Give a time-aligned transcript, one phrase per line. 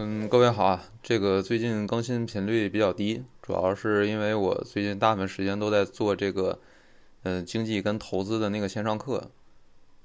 [0.00, 0.80] 嗯，各位好啊。
[1.02, 6.56] 这个最近更新频率比较低，主要是因为我最近大部分时间都在做这个，
[7.24, 9.28] 嗯，经济跟投资的那个线上课。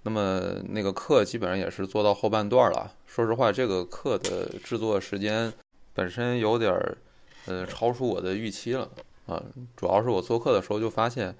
[0.02, 2.92] 那么那个课基本上也是做到后半段了。
[3.06, 5.54] 说实话，这个课的制作时间
[5.94, 6.98] 本身有点儿，
[7.46, 8.90] 呃，超出我的预期了
[9.28, 9.44] 啊。
[9.78, 11.36] 主要是我做课的时候就发现，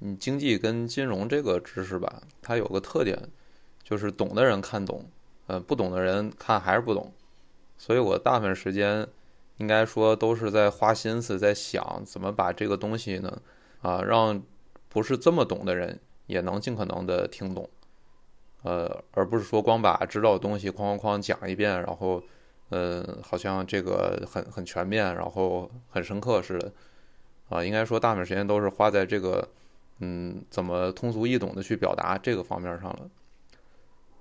[0.00, 3.18] 嗯，经济跟金融这个知识吧，它有个特点，
[3.82, 5.06] 就是懂的人看懂，
[5.46, 7.10] 呃，不懂的人看还是不懂。
[7.80, 9.08] 所以我大部分时间，
[9.56, 13.40] 应该说都是在花心思在想怎么把这个东西呢，
[13.80, 14.42] 啊，让
[14.90, 17.66] 不是这么懂的人也能尽可能的听懂，
[18.64, 22.22] 呃，而不是说光把知道的东西哐哐哐讲一遍，然后，
[22.68, 26.70] 呃，好像这个很很全面，然后很深刻似的，
[27.48, 29.48] 啊，应该说大部分时间都是花在这个，
[30.00, 33.08] 嗯，怎么通俗易懂的去表达这个方面上了。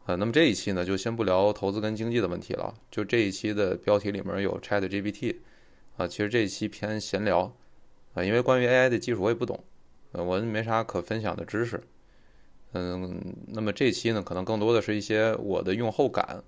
[0.09, 2.73] 呃，那么这一期呢，就先不聊投资跟经济的问题了。
[2.89, 5.35] 就这一期的标题里面有 Chat GPT，
[5.97, 7.55] 啊，其实这一期偏闲聊，
[8.15, 9.63] 啊，因为关于 AI 的技术我也不懂，
[10.13, 11.79] 呃，我没啥可分享的知识。
[12.73, 16.43] 嗯，那么这期呢，可能更多的是一些我的用后感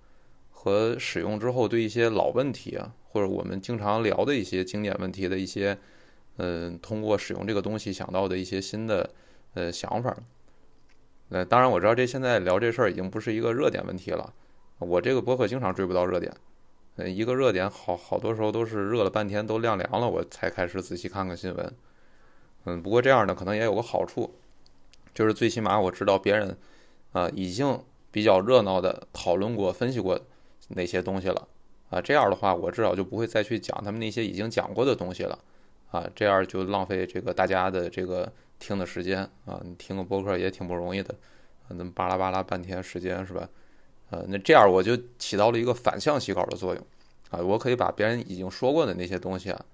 [0.50, 5.78] 和使用之后对一些老问题啊，或者我们经常聊的一些经典问题的一些，
[6.38, 9.08] 嗯，通过使用这个东西想到的一些新的
[9.54, 10.18] 呃想法。
[11.32, 14.34] 呃，当然我知道这现在聊这事儿已经不是一个热点问题了。
[14.80, 16.34] 我这个博客经常追不到热点，
[16.98, 21.74] 呃，一个热点好好多时候都是热了半天都晾凉了，我才开始仔细看看新闻。
[22.66, 24.34] 嗯，不过这样呢，可能也有个好处，
[25.14, 26.58] 就是最起码我知道别人
[27.14, 27.80] 啊已经
[28.12, 30.20] 比较热闹的讨论过、分析过
[30.68, 31.48] 哪些东西了
[31.90, 32.02] 啊。
[32.02, 35.40] 这样的话，我至少就不会再去讲他们那些已经讲过的东西了
[35.92, 36.06] 啊。
[36.14, 38.30] 这样就浪费这个大家的这个。
[38.62, 41.16] 听的时间啊，你听个播客也挺不容易的，
[41.70, 43.50] 那么巴拉巴拉半天时间是吧？
[44.12, 46.88] 呃，那这样我就起到了一个反向洗稿的作用
[47.32, 49.66] 啊，我可以把别人已经说过的那些东西啊，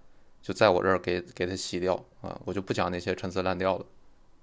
[0.41, 3.85] 就在我这儿给给它洗掉啊，我就不讲那些陈词滥调了。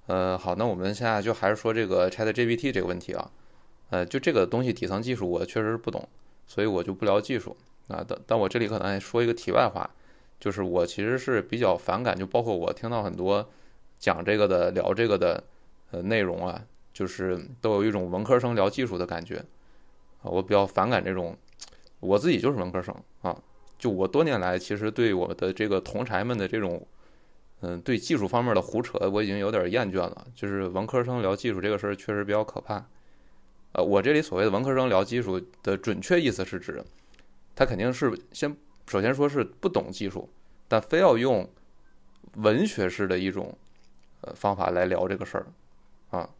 [0.06, 3.30] 呃，好，那我们现在就还是说这个 Chat GPT 这个问题啊，
[3.91, 6.07] 呃，就这个东西底层技术我确实是不懂，
[6.47, 7.57] 所以我就不聊技术
[7.89, 8.05] 啊。
[8.07, 9.89] 但但我这里可能还说一个题外话，
[10.39, 13.48] 就是我其实是比较反感，就包括我听到很多。
[14.05, 15.42] 讲这个的聊这个的
[15.91, 19.37] 呃内容啊，就是都有一种文科生聊技术的感觉
[20.23, 21.35] 啊，我比较反感这种。
[22.01, 23.35] 我自己就是文科生啊，
[23.79, 26.87] 就我多年来其实对我的这个同柴们的这种
[27.63, 30.27] 嗯对技术方面的胡扯，我已经有点厌倦了。
[30.35, 32.85] 就是文科生聊技术这个事儿确实比较可怕。
[33.73, 36.85] 呃，我这里所谓的文科生聊技术的准确意思是指，
[37.55, 38.55] 他肯定是先
[38.86, 40.29] 首先说是不懂技术，
[40.69, 41.48] 但非要用
[42.35, 43.57] 文学式的一种。
[44.35, 45.46] 方法来聊这个事儿，
[46.11, 46.30] 啊，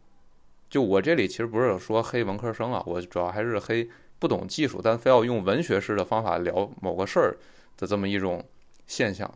[0.71, 7.37] 就我这里其实不是说黑文科生啊，我主要还是黑不懂技术，但非要用文学式的方法聊某个事儿
[7.77, 8.45] 的这么一种
[8.87, 9.33] 现象，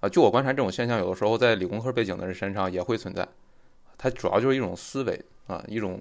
[0.00, 3.26] 啊，就我观察这种现象，有的时候在理工科背景的人身上也会存在，
[3.98, 6.00] 它主要就是一种思维啊，一种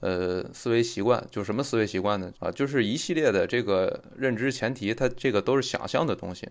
[0.00, 2.32] 呃思维习惯，就什么思维习惯呢？
[2.38, 6.48] 啊，就是一系列的这个认知前提，它这个都是想象的东西，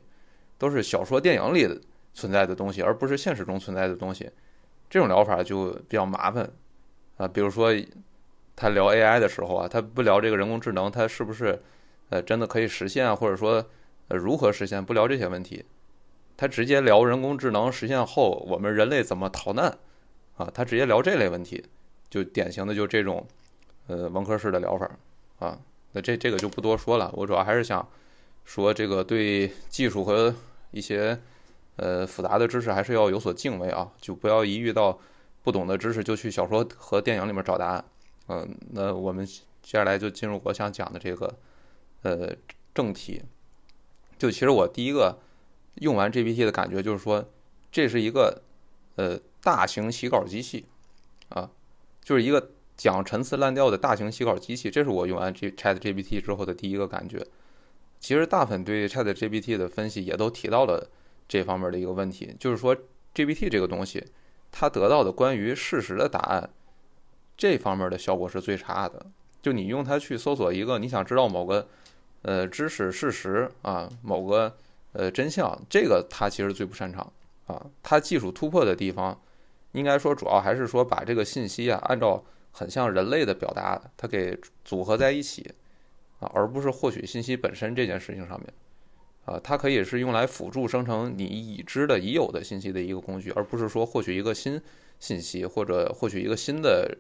[0.58, 1.80] 都是小说电影里的。
[2.14, 4.30] 存在的东西，而不是现实中存在的东西，
[4.90, 6.48] 这种疗法就比较麻烦
[7.18, 7.28] 啊。
[7.28, 7.74] 比如说，
[8.56, 11.60] 他聊 AI 的时候啊，他不聊这个人工智能，它是不是
[12.10, 13.66] 呃真的可以实现，或者说
[14.10, 15.66] 呃如何实现，不聊这些问题，
[16.38, 19.76] 他直接聊人工智能实现后我们人类怎么逃难
[20.38, 21.66] 啊，他直接聊这类问题，
[22.10, 23.26] 就典型的就这种
[23.88, 24.90] 呃文科式的疗法
[25.40, 25.58] 啊。
[25.94, 27.88] 那这这个就不多说了，我主要还是想
[28.46, 30.36] 说这个对技术和
[30.70, 31.20] 一些。
[31.76, 35.00] 呃，复杂的知识还是要有所敬畏啊，就不要一遇到
[35.42, 37.84] 不懂的知识就去小说和电影里面找答案。
[38.28, 41.36] 嗯，那我们接下来就进入我想讲的这个
[42.04, 42.30] 呃
[42.76, 43.24] 正题。
[44.20, 45.18] 就其实我第一个
[45.82, 47.26] 用完 GPT 的感觉就是说，
[47.72, 48.44] 这是一个
[48.96, 50.66] 呃大型洗稿机器
[51.30, 51.50] 啊，
[52.04, 54.70] 就是一个讲陈词滥调的大型洗稿机器。
[54.70, 57.26] 这是我用完 G Chat GPT 之后的第一个感觉。
[58.00, 60.88] 其实大部分对 Chat GPT 的分析也都提到了。
[61.34, 62.78] 这方面的一个问题，就是说
[63.16, 64.06] GPT 这个东西，
[64.52, 66.48] 它得到的关于事实的答案，
[67.36, 69.04] 这方面的效果是最差的。
[69.42, 71.68] 就你用它去搜索一个你想知道某个
[72.22, 74.56] 呃知识事实啊，某个
[74.92, 77.12] 呃真相，这个它其实最不擅长
[77.48, 77.66] 啊。
[77.82, 79.20] 它技术突破的地方，
[79.72, 85.52] 应该说主要还是说把这个信息啊，按照很像人类的表达，它给组合在一起
[86.20, 88.54] 啊，而不是获取信息本身这件事情上面。
[89.26, 94.62] 啊，它可以是用来辅助生成你已知的、已有的信息的一个工具，而不是说获取一个新
[95.00, 96.98] 信息或者获取一个新的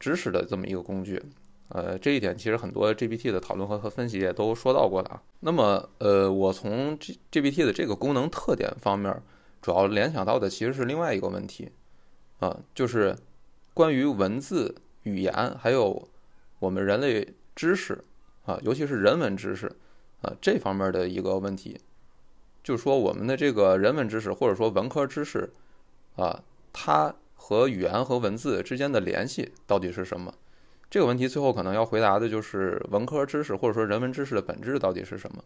[0.00, 1.22] 知识的这么一个工具。
[1.68, 5.22] 呃，这一点其实很多 GPT 的讨论和和分析也都说到过了啊。
[5.40, 9.20] 那么，呃，我从 G GPT 的这个功能特点方面，
[9.60, 11.68] 主要联想到的其实是另外一个问题，
[12.38, 13.16] 啊，就是
[13.74, 16.08] 关于文字、语言还有
[16.60, 18.02] 我们人类知识
[18.44, 19.70] 啊，尤其是人文知识
[20.22, 21.80] 啊这方面的一个问题，
[22.62, 25.50] 就是说我们的这个人文知识或者说文科知识
[26.16, 26.42] 啊，
[26.72, 30.34] 它和语言和文字之间的联系到底是什么？
[30.88, 35.42] 这个问题最后可能要回答的就是文科知识或者说人文知识的本质到底是什么？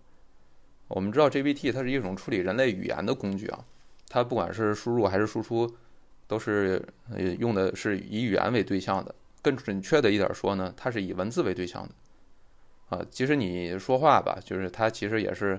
[0.88, 3.64] 我们知道 GPT 它是一种处理人类语言的工具啊，
[4.08, 5.72] 它不管是输入还是输出，
[6.26, 6.84] 都是
[7.38, 9.14] 用的是以语言为对象的。
[9.43, 11.90] 更准确的一点说呢，它是以文字为对象的。
[12.91, 15.59] 啊，即使你说话吧，就是它其实也是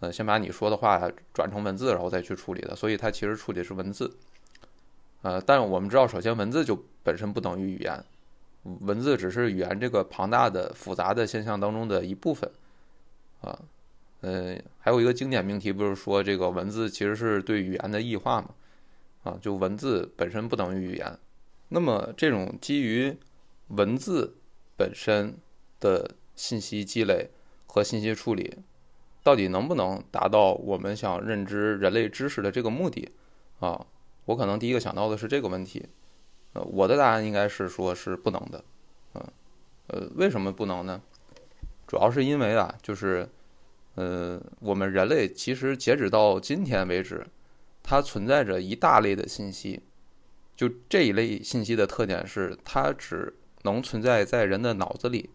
[0.00, 4.14] 呃先把你说的话转成文字，然后再去处理的，所以它其实处理是文字。
[5.22, 8.04] 呃，但我们知道，首先文字就本身不等于语言。
[8.80, 12.48] 文字只是语言这个庞大的、复杂的现象当中的一部分，
[13.40, 13.58] 啊，
[14.20, 18.50] 呃，还有一个经典命题不是说这个文字其实是对语言的异化嘛？
[19.24, 21.18] 啊，就文字本身不等于语言。
[21.68, 23.16] 那么这种基于
[23.68, 24.36] 文字
[24.76, 25.36] 本身
[25.80, 27.30] 的信息积累
[27.66, 28.58] 和信息处理，
[29.22, 33.10] 到底能不能达到我们想认知人类知识的这个目的？
[33.60, 33.86] 啊，
[34.24, 35.86] 我可能第一个想到的是这个问题。
[36.54, 38.64] 呃，我的答案应该是说是不能的，
[39.14, 39.26] 嗯，
[39.86, 41.00] 呃，为什么不能呢？
[41.86, 43.28] 主要是因为啊，就是，
[43.94, 47.26] 呃，我们人类其实截止到今天为止，
[47.82, 49.80] 它存在着一大类的信息，
[50.54, 55.30] 就这一类信息的特点是，它只能存在在人的脑子里，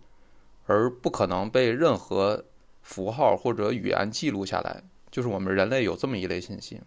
[0.68, 2.46] 而不可能被任何
[2.84, 4.84] 符号或者语言记录下来。
[5.10, 6.80] 就是我们人类有这么一类信息，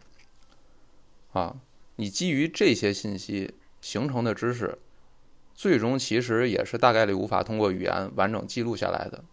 [1.32, 1.56] 啊，
[1.96, 3.54] 你基于这些信息。
[3.82, 4.76] 形成的知识，
[5.54, 9.24] 最终其实也是大概率无法通过语言完整记录下来的。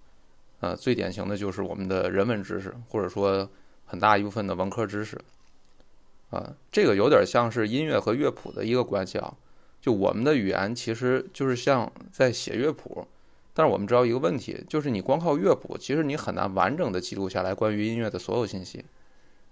[0.61, 3.49] 呃，最典型的就是我们的人文知识，或者说
[3.83, 5.19] 很大一部分的文科知识。
[6.29, 9.35] 啊，这个有点像是音乐和乐谱的一个关系啊。
[9.81, 13.05] 就我们的语言其实就是像在写乐谱，
[13.57, 18.85] 但是我们知道一个问题，就是你光靠乐谱，其实你很难完整的记录下来关于音乐的所有信息。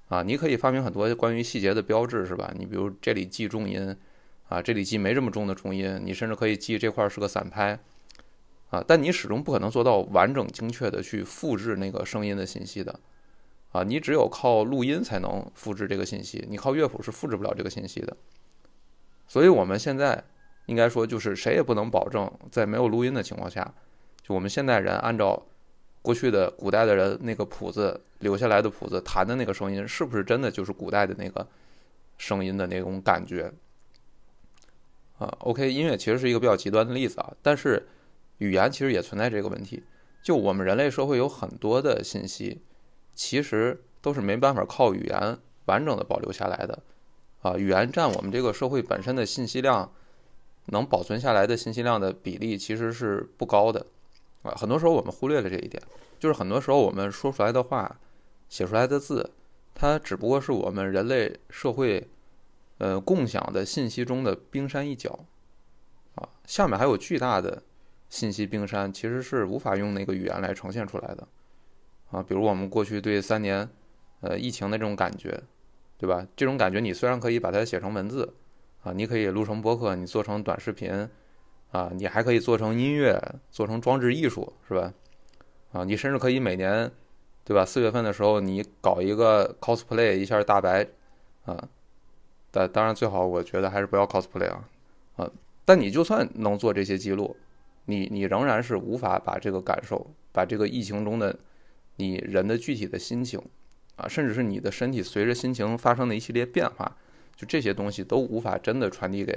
[0.09, 2.53] 啊，你可以发明很多关于细节的标志，是吧？
[2.55, 3.97] 你比如这里记重音。
[4.47, 7.79] 啊，这里记没这么重的重音，你甚至可以记这块是个散拍，
[8.69, 12.99] 啊，但你始终不可能做到完整精确的去复制那个声音的信息的，
[13.71, 18.15] 啊，你只有靠录音才能复制这个信息，你靠乐谱是复制不了这个信息的。
[19.27, 20.23] 所以我们现在
[20.67, 23.73] 应该说，就是谁也不能保证在没有录音的情况下，
[24.25, 25.45] 就我们现代人按照
[26.01, 31.47] 过去的古代的人那个谱子留下来的谱子弹的那个声音，是不是真的就是古代的那个
[32.17, 33.53] 声音的那种感觉。
[35.19, 37.87] 啊，OK，音乐其实是一个比较极端的例子啊，但是
[38.39, 39.83] 语言其实也存在这个问题。
[40.23, 42.63] 就我们人类社会有很多的信息，
[43.13, 46.81] 其实都是没办法靠语言完整的保留下来的。
[47.43, 49.93] 啊，语言占我们这个社会本身的信息量
[50.65, 53.85] 能保存下来的信息量的比例其实是不高的。
[54.45, 55.81] 啊，很多时候我们忽略了这一点，
[56.19, 57.99] 就是很多时候我们说出来的话、
[58.47, 59.29] 写出来的字，
[59.73, 62.07] 它只不过是我们人类社会。
[62.77, 65.17] 呃，共享的信息中的冰山一角，
[66.15, 67.63] 啊，下面还有巨大的
[68.09, 71.25] 信息冰山，其实是无法用那个语言来呈现出来的，
[72.11, 73.69] 啊，比如我们过去对三年，
[74.19, 75.41] 呃，疫情的这种感觉，
[75.97, 76.27] 对吧？
[76.35, 78.33] 这种感觉你虽然可以把它写成文字，
[78.83, 81.09] 啊，你可以录成播客，你做成短视频，
[81.75, 84.93] 啊，你还可以做成音乐，做成装置艺术，是吧？
[85.73, 86.89] 啊，你甚至可以每年，
[87.43, 87.65] 对吧？
[87.65, 90.87] 四月份的时候，你搞一个 cosplay 一下大白，
[91.43, 91.67] 啊。
[92.49, 94.69] 但当然，最好我觉得还是不要 cosplay 啊，
[95.17, 95.29] 啊！
[95.65, 97.35] 但你就算能做这些记录，
[97.83, 101.37] 你你仍然是无法把这个感受，把这个疫情中的
[101.97, 103.41] 你人的具体的心情，
[103.97, 106.95] 啊，甚至是你的身体随着心情发生的一系列变化，
[107.35, 109.33] 就这些东西都无法真的传递给，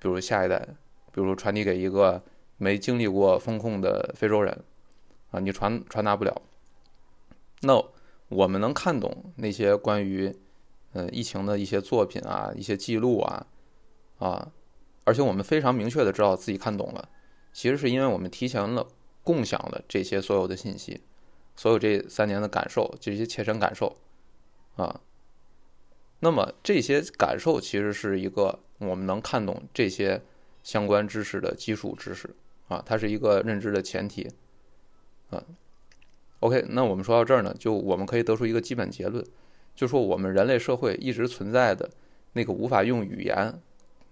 [0.00, 0.66] 比如下一代，
[1.12, 2.22] 比如传递给一个
[2.56, 4.62] 没经历过风控的非洲人，
[5.30, 6.42] 啊，你传传达不了。
[7.62, 7.82] 那
[8.28, 10.36] 我们能看懂那些关于。
[10.92, 13.46] 呃，疫情的一些作品啊，一些记录啊，
[14.18, 14.50] 啊，
[15.04, 17.08] 而且我们非常明确的知道自己看懂了，
[17.52, 18.88] 其实是因为我们提前了
[19.22, 21.00] 共享了这些所有的信息，
[21.54, 23.98] 所有这三年的感受，这些切身感受，
[24.74, 25.00] 啊，
[26.18, 30.20] 那么这些感受其实是一个我们能看懂这些
[30.62, 32.34] 相关知识的基础知识，
[32.68, 34.30] 啊，它是一个认知的前提，
[35.30, 35.42] 啊
[36.40, 39.24] ，OK，那我们说到这儿呢，就我们可以得出一个基本结论。
[39.74, 41.88] 就说我们人类社会一直存在的
[42.34, 43.36] 那个无法用语言，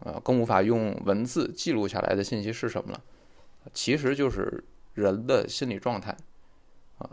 [0.00, 3.00] 啊，更无法用文字记录下来的信息是什么呢？
[3.74, 4.64] 其实就是
[4.94, 6.16] 人的心理状态
[6.98, 7.10] 啊，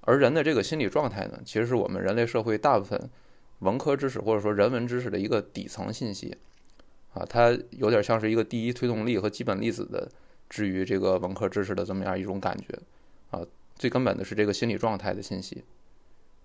[0.00, 3.10] 而人的这个心理状态呢，其实是我们人类社会大部分
[3.58, 6.34] 文科知识或者说人文知识的一个底层信息
[7.14, 10.08] 啊，它有点像是一个第一推动力和基本粒子的
[10.48, 12.78] 至于这个文科知识的这么样一种感觉
[13.30, 13.40] 啊，
[13.76, 15.64] 最根本的是这个心理状态的信息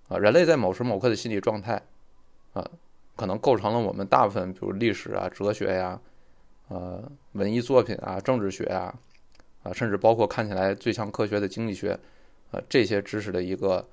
[0.07, 1.81] 啊，人类在某时某刻的心理状态
[2.53, 2.69] 啊，
[3.15, 6.00] 可能构成了我们大部分比如历史啊、哲学呀。
[6.69, 8.93] 呃，文艺作品啊，政治学啊，
[9.63, 11.97] 啊，甚至包括看起来最像科学的经济学，
[12.51, 13.88] 啊，这些知识的一个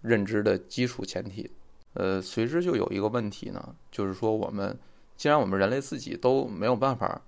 [0.00, 1.50] 认知的基础前提。
[1.94, 4.78] 呃，随之就有一个问题呢，就是说我们
[5.20, 7.20] 既然我们人类自己都没有办法，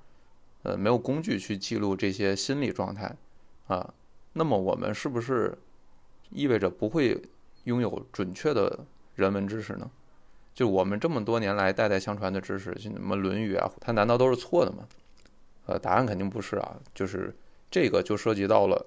[0.62, 3.14] 呃，没有工具去记录这些心理状态
[3.66, 3.92] 啊，
[4.32, 5.58] 那么我们是不是
[6.30, 7.20] 意味着不会
[7.64, 9.90] 拥有准确的人文知识呢？
[10.54, 14.88] 就我们这么多年来代代相传的知识，就什么《论语》啊，它难道都是错的吗？
[15.66, 16.80] 呃，答案肯定不是啊。
[16.94, 17.36] 就是
[17.70, 18.86] 这个就涉及到了，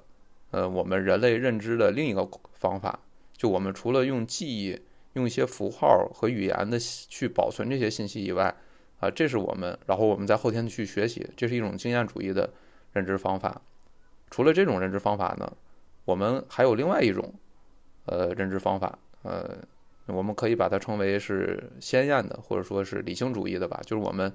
[0.49, 2.99] 呃，我们人类认知的另一个方法。
[3.37, 4.81] 就我们除了用记忆、
[5.13, 8.55] 用一些符号和语言的去保存这些信息以外，
[8.99, 12.49] 啊，这是我们，然后我们在后天去学习，这是一种经验主义的
[12.93, 13.61] 认知方法。
[14.29, 15.51] 除了这种认知方法呢，
[16.05, 17.33] 我们还有另外一种，
[18.05, 19.57] 呃，认知方法，呃。
[20.07, 23.81] 我们可以把它称为是鲜艳的，或者说是理性主义的吧。
[23.83, 24.31] 就是我们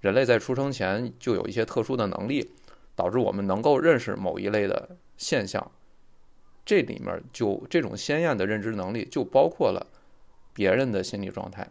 [0.00, 2.50] 人类在出生前就有一些特殊的能力，
[2.96, 5.70] 导致我们能够认识某一类的现象。
[6.64, 9.86] 这里面就这种鲜艳的认知能力，就包括了
[10.54, 11.68] 别人的心理状态。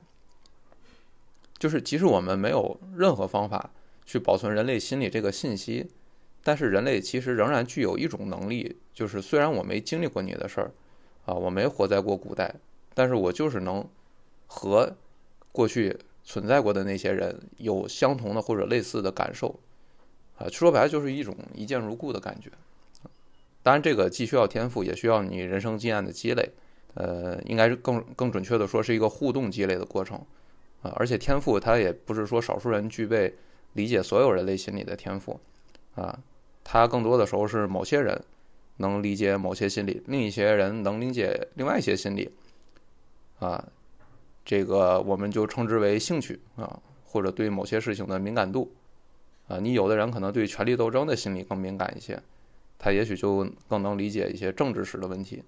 [1.59, 3.69] 就是即使我们没有任何方法
[4.05, 5.85] 去保存人类心理这个信息，
[6.43, 10.71] 但是人类其实仍然具有一种能力，就是虽然我没经历过你的事儿，
[11.25, 12.55] 啊，我没活在过古代。
[12.95, 13.87] 但是我就是能
[14.47, 14.95] 和
[15.51, 19.59] 过去存在过的那些人有相同的或者类似的感受，
[20.37, 22.49] 啊，说白了就是一种一见如故的感觉。
[23.61, 26.49] 当然，这个既需要天赋，也需要你人生经验的积累。
[26.95, 30.25] 呃，应该是更更准确的说，是一个互动积累的过程。
[30.81, 33.33] 啊，而且天赋它也不是说少数人具备
[33.73, 35.39] 理解所有人类心理的天赋，
[35.95, 36.19] 啊，
[36.63, 38.21] 它更多的时候是某些人
[38.77, 42.29] 能理解某些心理，另一些人能理解另外一些心理。
[43.39, 43.65] 啊，
[44.43, 48.69] 这个我们就称之为兴趣啊，或者对某些事情的敏感度
[49.47, 49.59] 啊。
[49.59, 52.21] 你有的人可能对权力斗争的心理更敏感一些，
[52.77, 55.43] 他也许就更能理解一些政治史的问题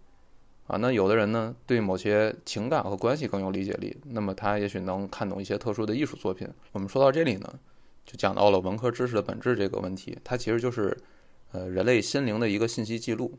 [0.71, 0.77] 啊。
[0.77, 6.47] 那有的人呢，对某些情感和关系更有理解力，那么他也许能看懂一些特殊的艺术作品。
[6.71, 7.59] 我们说到这里呢，
[8.05, 10.97] 就讲到了文科知识的本质这个问题，它其实就是
[11.51, 13.37] 呃人类心灵的一个信息记录，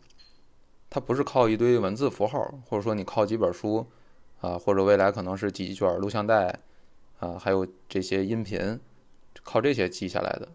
[0.90, 3.86] 它不是靠一堆文字符号，或者说你靠几本书。
[4.42, 6.58] 啊，或者未来可能是几卷录像带，
[7.20, 8.80] 啊，还有这些音频，
[9.44, 10.48] 靠这些记下来的，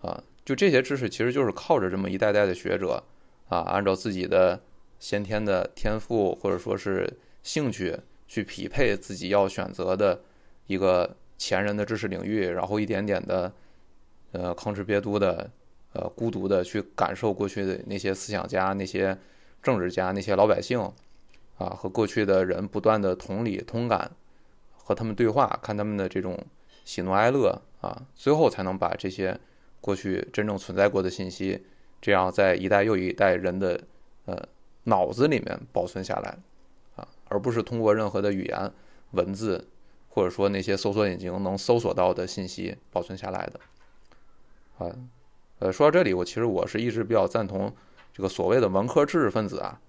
[0.00, 3.04] 啊，就这些知识其实就是靠着这么一代代的学者，
[3.50, 4.58] 啊，按照自己的
[4.98, 10.20] 先天的天赋或者说是兴趣去匹配自己要选择的
[10.66, 13.52] 一个前人的知识领域，然后一点点的，
[14.32, 15.50] 呃，吭哧瘪肚的，
[15.92, 19.16] 呃，孤独的去感受过去的那些思想家、那些
[19.62, 20.92] 政治家、那些老百姓。
[21.58, 24.10] 啊，和过去的人不断的同理同感，
[24.76, 26.38] 和他们对话，看他们的这种
[26.84, 29.40] 喜怒哀乐啊，最后才能把这些
[29.80, 31.64] 过去真正存在过的信息，
[31.98, 33.80] 这样在一代又一代人的
[34.26, 34.46] 呃
[34.86, 36.36] 脑子里面保存下来
[36.96, 38.72] 啊，而不是通过任何的语言
[39.12, 39.68] 文字，
[40.08, 43.60] 或者说那些搜索引擎能搜索到的信息保存下来的
[44.78, 44.96] 啊。
[45.60, 47.72] 呃，说到这里，我其实我是一直比较赞同
[48.12, 49.80] 这个所谓的文科知识分子啊，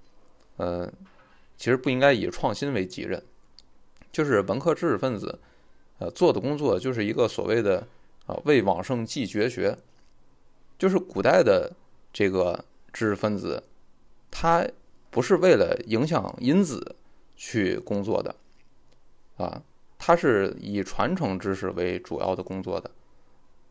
[0.58, 0.94] 嗯。
[1.60, 3.20] 其实不应该以创新为己任，
[4.12, 5.40] 就是文科知识分子，
[5.98, 7.88] 呃，做的工作就是一个所谓的
[8.28, 9.76] 啊为往圣继绝学，
[10.78, 11.74] 就是古代的
[12.14, 12.64] 这个
[12.94, 13.64] 知识分子，
[14.30, 14.68] 他
[15.10, 16.96] 不是为了影响因子
[17.36, 18.36] 去工作的，
[19.38, 19.62] 啊，
[19.98, 22.92] 它是以传承知识为主要的工作的，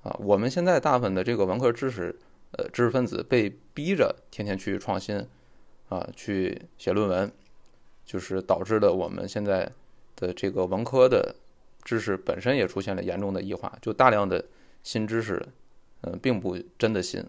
[0.03, 2.15] 啊，我们现在大部分的这个文科知识，
[2.53, 5.27] 呃，知识分子被逼着天天去创新，
[5.89, 7.33] 啊，去写论文。
[8.09, 9.69] 就是导致了我们现在
[10.15, 11.35] 的这个文科的
[11.83, 14.45] 知识本身也出现了严重的异化，就大量的
[14.85, 15.45] 新知识，
[16.03, 17.25] 嗯，并不真的新。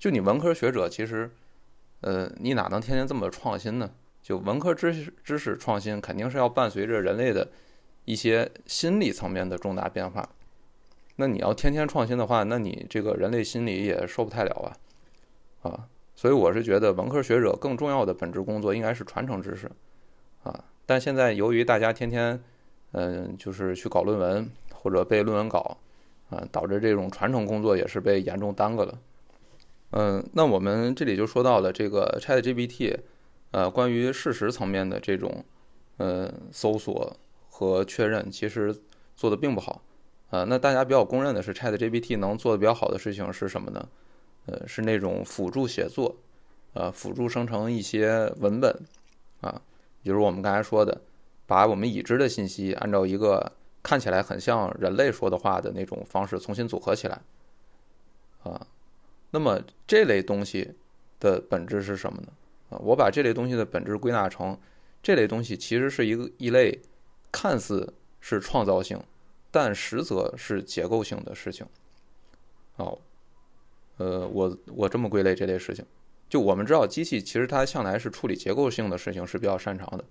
[0.00, 1.30] 就你文科学者，其实，
[2.02, 3.90] 呃，你哪能天天这么创新呢？
[4.20, 7.50] 就文科知识知识创新，肯定是要伴随着人类的
[8.04, 10.28] 一些心理层面的重大变化。
[11.16, 14.74] 那你要天天创新的话，那你这个人类心理也受不太了
[15.62, 19.70] 啊，啊，所以我是觉得文科学者更重要的本职工作应该是传承知识。
[20.42, 22.40] 啊，但现在由于大家天天，
[22.92, 25.76] 嗯，就是去搞论文或者背论文稿，
[26.30, 28.98] 啊，导致这种传承工作也是被严重耽搁了。
[29.92, 32.98] 嗯，那我们这里就说到了这个 ChatGPT，
[33.50, 35.44] 呃，关于事实层面的这种
[35.98, 37.14] 呃搜索
[37.50, 38.74] 和确认，其实
[39.14, 39.82] 做的并不好。
[40.30, 43.86] 呃，那大家比较公认的是 ChatGPT 能做的比较好的事情是什么呢？
[44.46, 46.16] 呃，是那种辅助写作，
[46.72, 48.74] 呃，辅助生成一些文本，
[49.42, 49.60] 啊，
[50.02, 51.02] 比如我们刚才说的，
[51.46, 57.20] 把我们已知的信息按照一个看起来很像人类说的话的那种方式重新组合起来，
[58.42, 58.66] 啊。
[59.32, 60.70] 那么这类东西
[61.18, 62.28] 的本质是什么呢？
[62.70, 64.56] 啊，我把这类东西的本质归纳成，
[65.02, 66.80] 这类东西其实是一个一类
[67.32, 69.02] 看似是创造性，
[69.50, 71.66] 但实则是结构性的事情。
[72.76, 72.98] 哦，
[73.96, 75.84] 呃，我我这么归类这类事情，
[76.28, 80.04] 就我们知道机器其实它向来是处理结构性的事情是比较擅长的，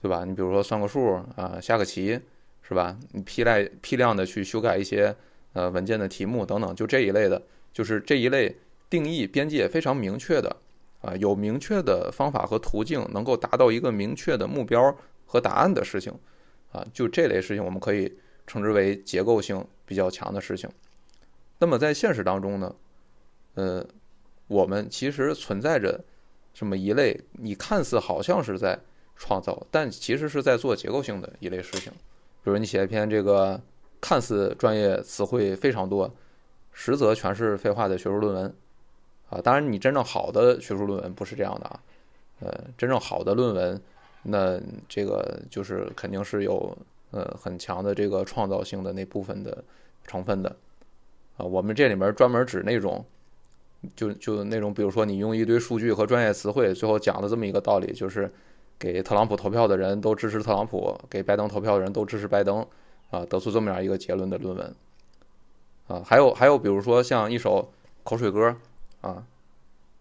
[0.00, 0.24] 对吧？
[0.24, 2.18] 你比如说算个数啊，下个棋，
[2.62, 2.98] 是吧？
[3.12, 5.14] 你批量批量的去修改一些
[5.52, 7.42] 呃文件的题目等等，就这一类的。
[7.74, 8.56] 就是这一类
[8.88, 10.56] 定义边界非常明确的，
[11.02, 16.16] 啊，有明确的方法和途径，能够达到一个明确的目标和答案的事情，
[16.70, 18.16] 啊，就这类事情我们可以
[18.46, 20.70] 称之为结构性比较强的事情。
[21.58, 22.74] 那么在现实当中呢，
[23.54, 23.84] 呃，
[24.46, 26.02] 我们其实存在着
[26.54, 28.78] 这么一类，你看似好像是在
[29.16, 31.92] 创造，但其实是在做结构性的一类事情。
[32.44, 33.60] 比如你写一篇这个
[34.00, 36.08] 看似专业词汇非常多。
[36.76, 38.54] 实则全是废话的学术论文，
[39.30, 41.80] 啊，当然你真正好的学术论文不是这样的啊，
[42.40, 43.80] 呃，真正好的论文，
[44.24, 46.76] 那这个就是肯定是有
[47.12, 49.62] 呃很强的这个创造性的那部分的
[50.04, 50.54] 成分的，
[51.36, 53.04] 啊，我们这里面专门指那种，
[53.94, 58.30] 就就那种，比如说你用一堆数据和专业词汇，最后讲了这么一个道理，就是
[58.78, 62.66] 给特朗普投票的人都支持特朗普，给拜登投票的人都支持拜登，
[63.10, 64.74] 啊，得出这么样一个结论的论文。
[65.86, 67.72] 啊，还有还有，比如说像一首
[68.02, 68.56] 口水歌，
[69.00, 69.24] 啊，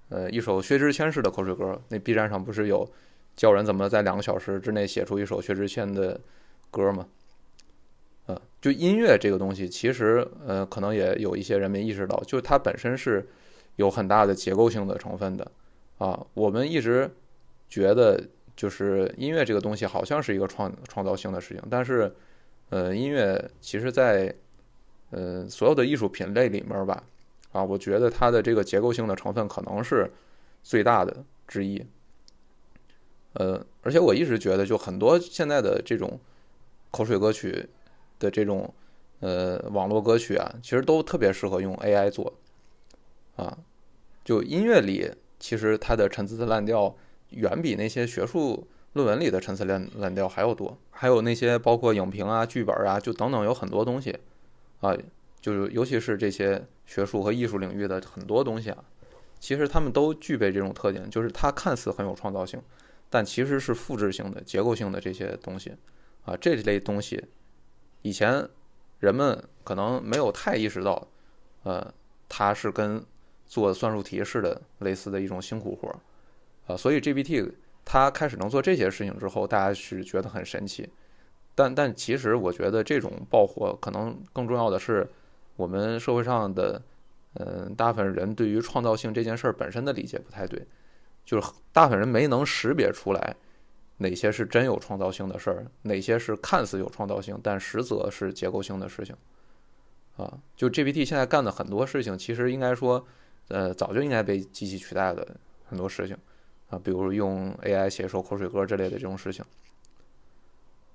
[0.09, 2.89] 呃，一首薛之谦式的口水歌，那 B 站上不是有
[3.35, 6.19] 教人怎么在两个小时之内写出一首薛之谦的
[6.71, 7.07] 歌吗？
[8.27, 13.27] 啊，就音乐这个东西，其实呃，可能也有一些人没意识到，就它本身是
[13.75, 15.51] 有很大的结构性的成分的。
[15.97, 17.09] 啊，我们一直
[17.67, 18.21] 觉得
[18.55, 22.13] 就是音乐这个东西好像是一个创创造性的事情，但是
[22.69, 24.33] 呃，音乐其实在
[25.15, 27.03] 呃，所有的艺术品类里面吧，
[27.51, 30.11] 啊，我觉得它的这个结构性的成分可能是
[30.63, 31.85] 最大的之一。
[33.33, 36.19] 呃，而且我一直觉得，就很多现在的这种
[36.89, 37.69] 口水歌曲
[38.17, 38.73] 的这种
[39.19, 42.33] 呃网络歌曲啊，其实都特别适合用 AI 做。
[43.35, 43.55] 啊，
[44.23, 46.95] 就音乐里，其实它的陈词滥调
[47.29, 50.75] 远比那些学术论文里的陈词滥滥调还要多。
[50.89, 54.17] 还有那些包括影评啊、剧本啊，就等等，有很多东西。
[54.83, 54.93] 啊，
[55.39, 58.83] 就是尤其是这些学术和艺术领域的很多东西啊，
[59.39, 62.61] 其实他们都具备这种特点，就是它看似很有创造性，
[63.09, 65.73] 但其实是复制性的、结构性的这些东西
[66.25, 66.35] 啊。
[66.35, 67.23] 这类东西
[68.01, 68.45] 以前
[68.99, 71.07] 人们可能没有太意识到，
[71.63, 71.93] 呃，
[72.27, 73.01] 它是跟
[73.45, 75.95] 做算术题似的类似的一种辛苦活儿
[76.67, 76.75] 啊。
[76.75, 77.49] 所以 GPT
[77.85, 80.89] 它开始能做这些事情之后，大家是觉得很神奇。
[81.55, 85.07] 但但其实我觉得这种爆火可能更重要的是，
[85.55, 86.81] 我们社会上的
[87.35, 90.65] 嗯大部分人对于创造性这件事本身的理解不太对，
[91.23, 93.35] 就是大部分人没能识别出来
[93.97, 99.15] 哪些是真有创造性的事儿，哪些是看似有创造性但实则是结构性的事情
[100.17, 100.37] 啊。
[100.55, 103.05] 就 GPT 现在干的很多事情，其实应该说
[103.49, 105.35] 呃早就应该被机器取代的
[105.65, 106.17] 很多事情
[106.69, 109.45] 啊，比如用 AI 写一首口水歌之类的这种事情。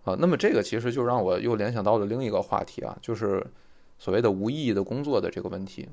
[0.09, 3.47] 啊，那么这个其实就让我又联想到了另一个话题啊，就是
[3.99, 5.89] 所谓的无意义的工作的这个问题。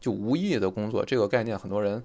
[0.00, 2.02] 就无意义的工作这个概念，很多人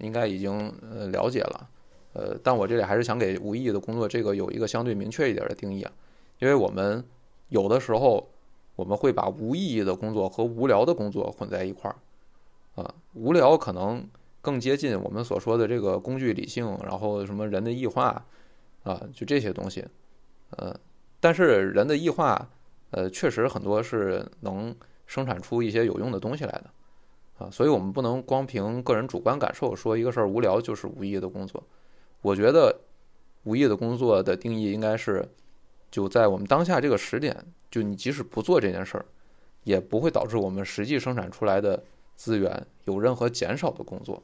[0.00, 1.70] 应该已经呃了解了，
[2.12, 5.90] 呃，但我这里还是想给无意义的工作这个有一个相对明确一点的定义啊，
[6.40, 7.02] 因为我们
[7.48, 8.28] 有的时候
[8.76, 11.96] 我们会把无意义的工作和无聊的工作混在一块儿
[12.82, 14.06] 啊，无聊可能
[14.42, 18.26] 更接近我们所说的这个工具理性，然后什么人的异化
[18.82, 19.82] 啊，就这些东西，
[20.50, 20.78] 呃。
[21.20, 22.48] 但是人的异化，
[22.90, 24.74] 呃，确实很多是能
[25.06, 26.70] 生产出一些有用的东西来的，
[27.38, 31.62] 啊，所以我们不能光凭个人主观感受说一个事儿无聊就是无意义的工作。
[32.22, 32.74] 我觉得
[33.44, 35.28] 无意义的工作的定义应该是，
[35.90, 37.36] 就在我们当下这个时点，
[37.70, 39.04] 就你即使不做这件事儿，
[39.64, 41.82] 也不会导致我们实际生产出来的
[42.16, 44.22] 资源有任何减少的工作，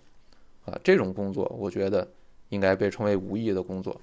[0.64, 2.06] 啊，这种工作我觉得
[2.50, 4.00] 应该被称为无意义的工作。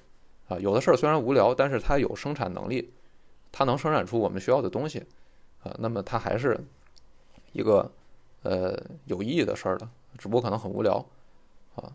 [0.51, 2.91] 啊，有的事儿虽然无聊，但是它有生产能力，
[3.53, 4.99] 它能生产出我们需要的东西，
[5.63, 6.59] 啊，那么它还是
[7.53, 7.89] 一个
[8.43, 9.87] 呃有意义的事儿的
[10.17, 11.05] 只不过可能很无聊
[11.75, 11.93] 啊。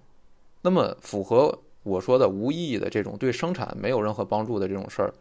[0.62, 5.12] 那么符合我说的无意义的这种对生产没有任何帮助的这种事儿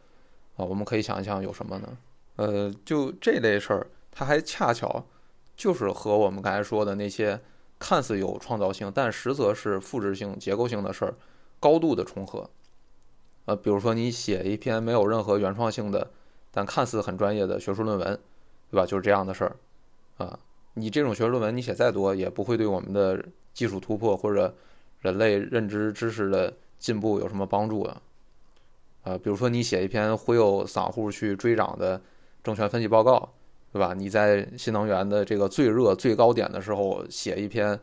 [0.56, 1.98] 啊，我们可以想一想有什么呢？
[2.38, 5.04] 呃，就这类事儿，它还恰巧
[5.58, 7.40] 就是和我们刚才说的那些
[7.80, 11.14] 看似有创造性，但实则是复制性、结构性的事儿
[11.60, 12.50] 高度的重合。
[13.46, 16.10] 呃，比如说你写一篇没有任何原创性的，
[16.52, 18.20] 但看似很专业的学术论文，
[18.72, 18.86] 对吧？
[18.86, 19.56] 就是这样的事儿，
[20.18, 20.40] 啊，
[20.74, 24.52] 你这种学术论文你写再多，也不会对我们的技术突破或者
[25.02, 28.02] 人类认知知识的进步有什么帮助啊。
[29.04, 32.02] 啊，比如说你写一篇忽悠散户去追涨的
[32.44, 33.32] 证券分析报告，
[33.72, 33.94] 对吧？
[33.94, 37.80] 你在新能源的这个最热最高点的时候写一篇，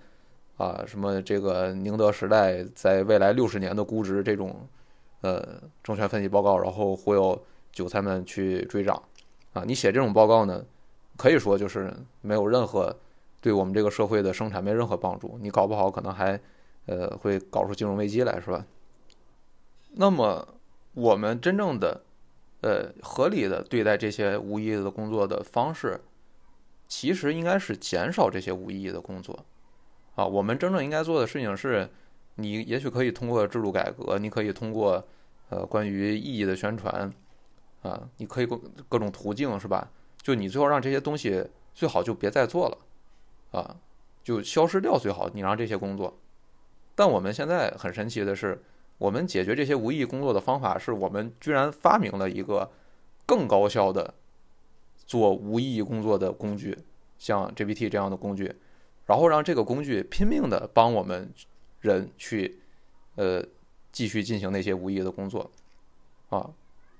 [0.56, 4.68] 啊，什么这个宁德时代在未来六十年的估值这种。
[5.22, 9.00] 呃，证券分析报告，然后忽悠韭菜们去追涨，
[9.52, 10.64] 啊，你写这种报告呢，
[11.16, 12.96] 可以说就是没有任何
[13.40, 16.40] 对我们这个社会的生产没任何帮助，你搞不好可能还
[16.86, 18.66] 呃会搞出金融危机来，是吧？
[19.92, 20.48] 那么
[20.94, 22.02] 我们真正的
[22.62, 26.00] 呃合理的对待这些无意义的工作的方式，
[26.88, 29.46] 其实应该是减少这些无意义的工作，
[30.16, 31.88] 啊，我们真正应该做的事情是。
[32.36, 35.04] 你也许可以通过制度改革，你可以通过
[35.50, 37.12] 呃关于意义的宣传，
[37.82, 39.90] 啊，你可以各各种途径是吧？
[40.22, 43.76] 就你最后让这些东西最好就别再做了，啊，
[44.24, 45.28] 就消失掉最好。
[45.34, 46.18] 你让这些工作，
[46.94, 48.62] 但我们现在很神奇的是，
[48.96, 52.70] 我们解决这些无意义工作的方法是我们居然发明了一个
[53.26, 54.14] 更高效的
[55.06, 56.78] 做无意义工作的工具，
[57.18, 58.54] 像 GPT 这样的工具，
[59.04, 61.30] 然后让这个工具拼命的帮我们。
[61.82, 62.60] 人去，
[63.16, 63.44] 呃，
[63.92, 65.50] 继续进行那些无意义的工作，
[66.30, 66.50] 啊，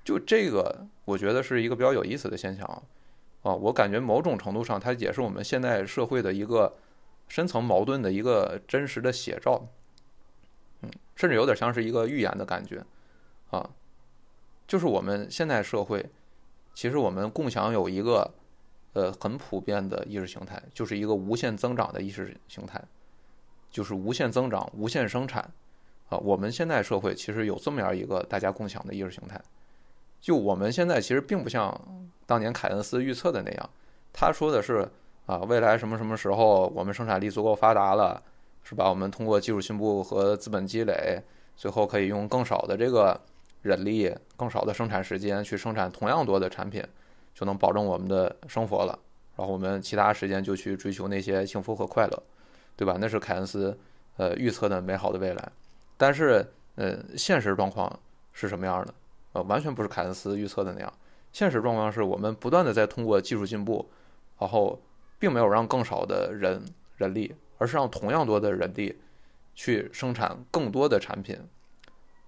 [0.04, 2.66] 就这个，我觉得是一个比较有意思的现象，
[3.42, 6.76] 啊，我感觉某种程度上，它也是我们现代社会的一个
[7.28, 9.68] 深层矛盾的一个真实的写照，
[10.82, 12.84] 嗯，甚至有点像是一个预言的感觉，
[13.50, 13.70] 啊，
[14.66, 16.10] 就是我们现代社会，
[16.74, 18.34] 其实我们共享有一个，
[18.94, 22.82] 呃，很普遍的意识形态，就是一个无限增长的意识形态。
[23.72, 25.40] 就是无限增长、无限生产，
[26.10, 29.40] 啊，我们现在社会其实有这么样一个大家共享的意识形态。
[30.20, 31.74] 就我们现在其实并不像
[32.26, 33.70] 当年凯恩斯预测的那样，
[34.12, 34.88] 他说的是
[35.26, 38.22] 啊，未来什么什么时候我们生产力足够发达了，
[38.62, 38.88] 是吧？
[38.88, 41.20] 我们通过技术进步和资本积累，
[41.56, 43.20] 最后可以用更少的这个
[43.62, 46.84] 人力、更少的生产时间去生产同样多的产品，
[47.34, 48.98] 就能保证我们的生活了。
[49.36, 52.22] 然后我们其他时间就去追求那些幸福和快乐。
[52.76, 52.96] 对吧？
[52.98, 53.78] 那是凯恩斯，
[54.16, 55.52] 呃，预测的美好的未来。
[55.96, 58.00] 但是，呃，现实状况
[58.32, 58.94] 是什么样的？
[59.34, 60.92] 呃，完全不是凯恩斯预测的那样。
[61.32, 63.88] 现实状况是我们不断的在通过技术进步，
[64.38, 64.80] 然后
[65.18, 66.62] 并没有让更少的人
[66.96, 68.98] 人力，而是让同样多的人力
[69.54, 71.36] 去生产更多的产品，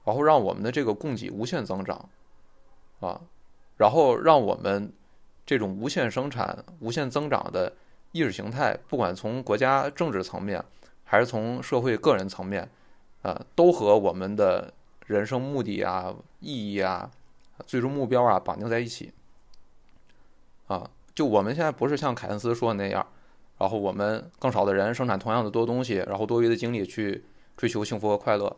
[0.05, 2.09] 然后让我们的这个供给无限增长，
[3.01, 3.21] 啊，
[3.77, 4.93] 然后让我们
[5.45, 7.73] 这种无限生产、无限增长的。
[8.15, 10.65] 意识形态，不管从国家政治层面，
[11.03, 12.71] 还是从社会个人层面，
[13.23, 14.73] 呃，都和我们的
[15.07, 17.11] 人生目的啊、意义啊、
[17.67, 19.13] 最终目标啊绑定在一起。
[20.69, 23.05] 啊，就我们现在不是像凯恩斯说的那样，
[23.59, 27.25] 然后我们更少的人生产同样的多东西，然后多余的精力去
[27.57, 28.57] 追求幸福和快乐。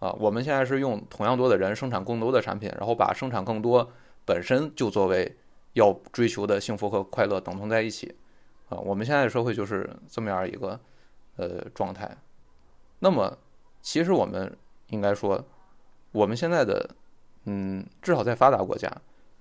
[0.00, 3.90] 啊，我们现在是用同样多的人生产更多的产品，然后把生产更多
[4.26, 5.34] 本身就作为
[5.72, 8.14] 要追求的幸福和快乐等同在一起。
[8.68, 10.78] 啊，我们现在的社会就是这么样一个
[11.36, 12.16] 呃状态。
[12.98, 13.36] 那么，
[13.80, 14.56] 其实我们
[14.88, 15.42] 应该说，
[16.12, 16.88] 我们现在的
[17.44, 18.90] 嗯，至少在发达国家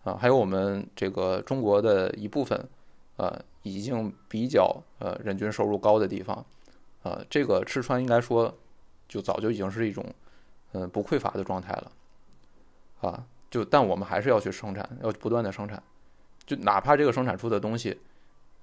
[0.04, 2.70] 啊，还有我们这个中国的一部分
[3.18, 6.46] 呃，已经比较呃人均收入高的地方
[7.04, 8.56] 啊，这个吃穿应该说
[9.08, 10.06] 就早就已经是一种
[10.74, 11.92] 嗯不匮乏的状态了
[13.02, 13.26] 啊。
[13.50, 15.82] 就但我们还是要去生产，要不断的生产，
[16.46, 18.00] 就哪怕这个生产出的东西。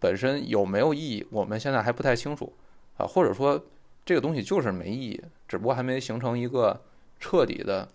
[0.05, 2.53] 本身有没有意义，我们现在还不太清楚
[2.99, 3.59] 啊，或者说
[4.05, 6.79] 这个东西就是没意义，只不过还没形成一个
[7.19, 7.89] 彻底的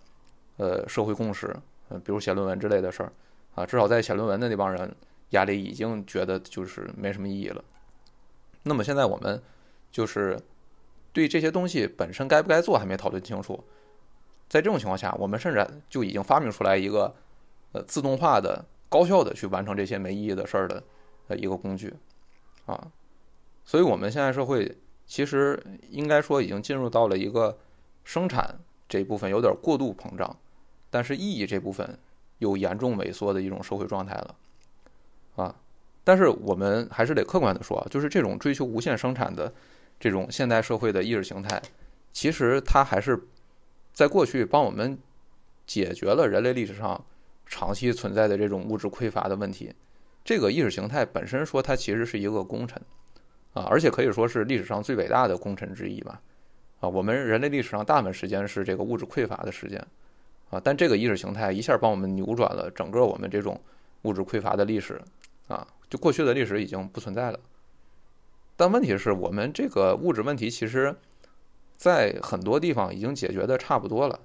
[0.56, 1.54] 呃社会共识，
[1.88, 3.12] 嗯，比如写论文之类的事儿
[3.54, 4.92] 啊，至少在写论文的那帮人
[5.28, 7.62] 压力已经觉得就是没什么意义了。
[8.64, 9.40] 那么现在我们
[9.92, 10.36] 就是
[11.12, 13.62] 对这些东西本身该不该做还没讨论清楚，
[14.48, 17.14] 在这种情况下，我们甚至就已经发明出来一个
[17.70, 20.82] 呃自动化的、高效的去完成这些没意义的事儿的。
[21.30, 21.94] 的一个工具，
[22.66, 22.90] 啊，
[23.64, 27.56] 所以我们现在社会其实应该说已经进入到了一个
[28.02, 28.56] 生产
[28.88, 30.36] 这部分有点过度膨胀，
[30.90, 31.96] 但是意义这部分
[32.38, 34.34] 又严重萎缩的一种社会状态了，
[35.36, 35.54] 啊，
[36.02, 39.54] 但是我们还是得客观的说，就是这种追求无限生产的
[40.00, 41.62] 这种现代社会的意识形态，
[42.12, 43.28] 其实它还是
[43.92, 44.98] 在过去帮我们
[45.66, 47.04] 解决了人类历史上
[47.46, 49.72] 长期存在的这种物质匮乏的问题。
[50.24, 52.80] 这个意识形态本身说它其实是一个功臣
[53.52, 56.20] 啊，而且可以说是历史上最伟大的功臣之一吧。
[56.80, 59.78] 啊，我们人类历史上大部分时间是这个物质匮乏的时间
[60.50, 63.60] 啊，但这个意识形态一下帮我们扭转了整个我们这种
[64.02, 65.00] 物质匮乏的历史
[65.46, 67.38] 啊，就过去的历史已经不存在了。
[68.56, 70.94] 但问题是我们这个物质问题，其实，
[71.76, 74.20] 在很多地方已经解决的差不多了，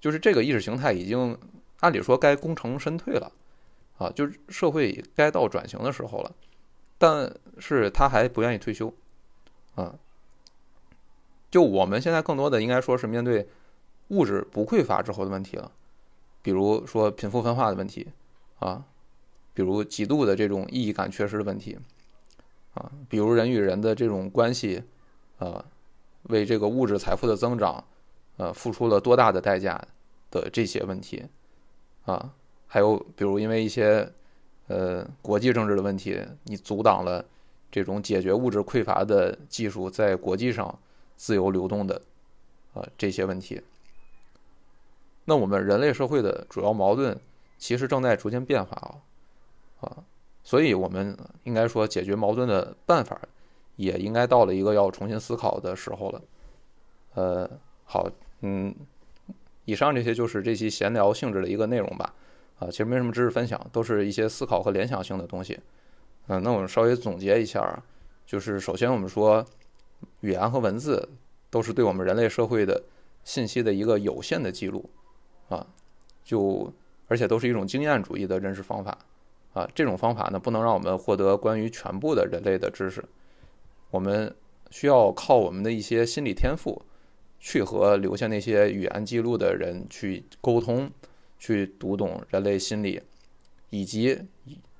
[0.00, 1.36] 就是这个意识形态已经
[1.80, 3.30] 按理说该功成身退了，
[3.98, 6.32] 啊，就是社会该到转型的时候了，
[6.98, 8.92] 但是他还不愿意退休，
[9.74, 9.94] 啊，
[11.50, 13.48] 就我们现在更多的应该说是面对
[14.08, 15.72] 物质不匮乏之后的问题了，
[16.42, 18.08] 比如说贫富分化的问题，
[18.58, 18.84] 啊，
[19.54, 21.78] 比如极度的这种意义感缺失的问题。
[22.74, 24.82] 啊，比如人与人的这种关系，
[25.38, 25.64] 呃，
[26.24, 27.82] 为这个物质财富的增长，
[28.36, 29.82] 呃，付出了多大的代价
[30.30, 31.24] 的这些问题，
[32.04, 32.34] 啊，
[32.66, 34.10] 还有比如因为一些
[34.68, 37.24] 呃国际政治的问题，你阻挡了
[37.70, 40.78] 这种解决物质匮乏的技术在国际上
[41.16, 42.00] 自由流动的，
[42.74, 43.62] 啊，这些问题。
[45.24, 47.18] 那我们人类社会的主要矛盾
[47.58, 50.04] 其实正在逐渐变化啊，啊。
[50.44, 53.20] 所以，我们应该说，解决矛盾的办法，
[53.74, 56.22] 也应该到了一个要重新思考的时候了。
[57.14, 57.50] 呃，
[57.82, 58.08] 好，
[58.42, 58.72] 嗯，
[59.64, 62.14] 以上这些就是这期闲聊性质的一个内容吧。
[62.58, 65.58] 啊，其实没什么知识分享，都是一些思考和联想性的东西。
[66.28, 67.82] 嗯，那我们稍微总结一下，
[68.26, 69.44] 就是首先我们说，
[70.20, 71.08] 语言和文字
[71.50, 72.82] 都是对我们人类社会的
[73.24, 74.88] 信息的一个有限的记录，
[75.48, 75.66] 啊，
[76.24, 76.72] 就
[77.08, 78.98] 而且都是一种经验主义的认识方法。
[79.52, 83.02] 啊，这种方法呢，不能让我们获得关于全部的人类的知识。
[83.90, 84.34] 我们
[84.70, 86.82] 需要靠我们的一些心理天赋，
[87.40, 90.90] 去和留下那些语言记录的人去沟通，
[91.38, 93.02] 去读懂人类心理，
[93.70, 94.18] 以及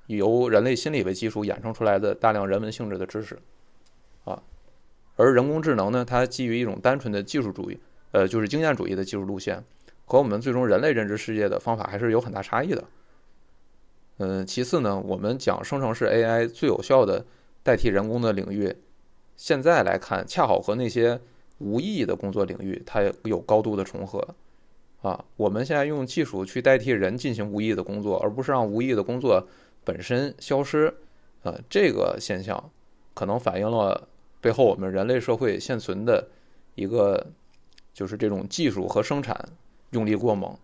[0.07, 3.38] 由人类心理为基础衍生出来的大量人文性质的知识。
[4.25, 4.42] 啊，
[5.16, 7.79] 而人工智能呢，它基于一种单纯的技术主义，
[8.12, 9.62] 呃，就是经验主义的技术路线，
[10.05, 12.85] 和我们最终人类认知世界的方法还是有很大差异的。
[14.19, 17.27] 嗯，其次呢，我们讲生成式 AI 最有效的
[17.62, 18.75] 代替人工的领域，
[19.37, 21.21] 现在来看，恰好和那些
[21.59, 24.35] 无意义的工作领域它有高度的重合。
[25.02, 29.46] 啊，我们现在用技术去代替人进行无意义的工作，而不是让无意义的工作
[29.85, 30.92] 本身消失。
[31.42, 32.70] 呃，这个现象
[33.14, 34.09] 可能反映了
[34.40, 36.28] 背后我们人类社会现存的
[36.74, 37.26] 一个，
[37.94, 39.48] 就是这种技术和生产
[39.90, 40.56] 用力过猛，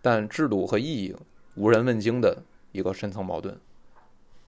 [0.00, 1.14] 但制度和意义
[1.54, 2.42] 无人问津的。
[2.72, 3.54] 一个深层矛盾。